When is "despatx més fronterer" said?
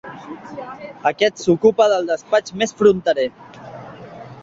2.09-3.31